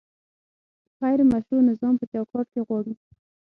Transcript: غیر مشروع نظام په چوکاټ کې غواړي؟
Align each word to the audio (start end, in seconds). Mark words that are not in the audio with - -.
غیر 1.01 1.19
مشروع 1.31 1.61
نظام 1.69 1.93
په 1.99 2.05
چوکاټ 2.11 2.45
کې 2.53 2.61
غواړي؟ 2.67 2.93